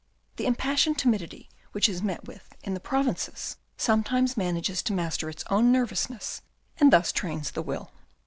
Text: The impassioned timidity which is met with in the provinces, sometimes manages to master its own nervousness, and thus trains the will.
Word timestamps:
The 0.37 0.47
impassioned 0.47 0.97
timidity 0.97 1.47
which 1.73 1.87
is 1.87 2.01
met 2.01 2.25
with 2.25 2.55
in 2.63 2.73
the 2.73 2.79
provinces, 2.79 3.57
sometimes 3.77 4.35
manages 4.35 4.81
to 4.81 4.93
master 4.93 5.29
its 5.29 5.43
own 5.51 5.71
nervousness, 5.71 6.41
and 6.79 6.91
thus 6.91 7.11
trains 7.11 7.51
the 7.51 7.61
will. 7.61 7.91